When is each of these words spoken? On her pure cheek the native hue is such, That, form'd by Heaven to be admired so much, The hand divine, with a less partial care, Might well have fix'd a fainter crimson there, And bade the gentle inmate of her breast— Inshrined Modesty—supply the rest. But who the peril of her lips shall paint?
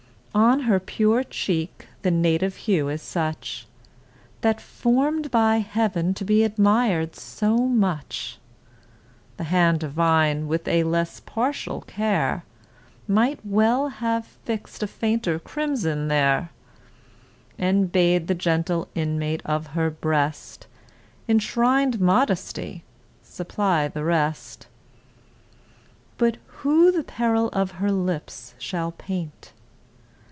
On 0.33 0.61
her 0.61 0.79
pure 0.79 1.25
cheek 1.25 1.87
the 2.03 2.11
native 2.11 2.55
hue 2.55 2.87
is 2.87 3.01
such, 3.01 3.67
That, 4.39 4.61
form'd 4.61 5.29
by 5.29 5.57
Heaven 5.57 6.13
to 6.13 6.23
be 6.23 6.45
admired 6.45 7.17
so 7.17 7.57
much, 7.57 8.39
The 9.35 9.43
hand 9.43 9.81
divine, 9.81 10.47
with 10.47 10.69
a 10.69 10.85
less 10.85 11.19
partial 11.19 11.81
care, 11.81 12.45
Might 13.09 13.41
well 13.45 13.89
have 13.89 14.25
fix'd 14.25 14.81
a 14.83 14.87
fainter 14.87 15.37
crimson 15.37 16.07
there, 16.07 16.51
And 17.59 17.91
bade 17.91 18.27
the 18.27 18.35
gentle 18.35 18.87
inmate 18.95 19.41
of 19.43 19.67
her 19.67 19.89
breast— 19.89 20.65
Inshrined 21.27 21.99
Modesty—supply 21.99 23.89
the 23.89 24.03
rest. 24.05 24.67
But 26.17 26.37
who 26.47 26.89
the 26.89 27.03
peril 27.03 27.49
of 27.51 27.71
her 27.73 27.91
lips 27.91 28.53
shall 28.57 28.93
paint? 28.93 29.51